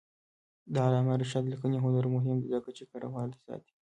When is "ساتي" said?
3.45-3.73